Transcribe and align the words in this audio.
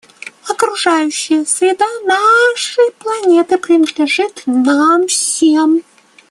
Окружающая 0.49 1.45
среда 1.45 1.85
нашей 2.05 2.89
планеты 2.93 3.59
принадлежит 3.59 4.41
нам 4.47 5.05
всем. 5.07 5.83